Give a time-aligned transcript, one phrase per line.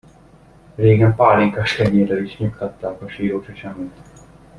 [0.75, 3.97] Régen pálinkás kenyérrel is nyugtatták a síró csecsemőt.